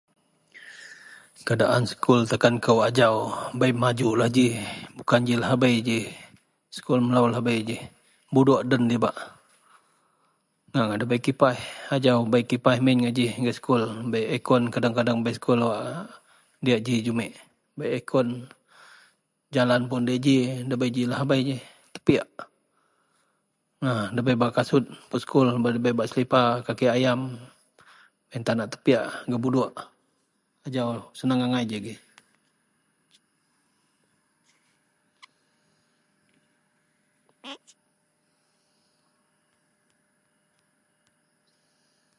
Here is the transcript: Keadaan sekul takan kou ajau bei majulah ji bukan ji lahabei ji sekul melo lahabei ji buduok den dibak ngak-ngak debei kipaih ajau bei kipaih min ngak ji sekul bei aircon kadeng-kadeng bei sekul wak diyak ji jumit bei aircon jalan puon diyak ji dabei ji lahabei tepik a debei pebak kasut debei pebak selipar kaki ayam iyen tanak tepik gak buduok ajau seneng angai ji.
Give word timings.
Keadaan 1.47 1.83
sekul 1.91 2.19
takan 2.31 2.55
kou 2.65 2.77
ajau 2.89 3.15
bei 3.59 3.71
majulah 3.83 4.29
ji 4.37 4.47
bukan 4.97 5.19
ji 5.27 5.33
lahabei 5.41 5.75
ji 5.87 5.97
sekul 6.75 6.99
melo 7.05 7.23
lahabei 7.31 7.57
ji 7.69 7.77
buduok 8.33 8.61
den 8.69 8.83
dibak 8.91 9.15
ngak-ngak 10.71 10.97
debei 11.01 11.21
kipaih 11.25 11.61
ajau 11.95 12.17
bei 12.33 12.43
kipaih 12.51 12.79
min 12.85 12.97
ngak 13.01 13.13
ji 13.17 13.25
sekul 13.57 13.83
bei 14.11 14.23
aircon 14.35 14.61
kadeng-kadeng 14.73 15.19
bei 15.25 15.33
sekul 15.37 15.59
wak 15.67 15.79
diyak 16.63 16.81
ji 16.85 16.95
jumit 17.05 17.33
bei 17.77 17.89
aircon 17.97 18.27
jalan 19.55 19.81
puon 19.89 20.03
diyak 20.07 20.21
ji 20.25 20.37
dabei 20.69 20.89
ji 20.95 21.03
lahabei 21.11 21.45
tepik 21.97 22.19
a 23.81 24.13
debei 24.15 24.35
pebak 24.37 24.51
kasut 24.61 24.85
debei 25.09 25.81
pebak 25.85 26.05
selipar 26.11 26.49
kaki 26.67 26.85
ayam 26.95 27.19
iyen 28.31 28.43
tanak 28.47 28.69
tepik 28.77 29.03
gak 29.29 29.41
buduok 29.43 29.73
ajau 30.67 31.09
seneng 31.17 31.41
angai 31.45 31.65
ji. 31.65 31.97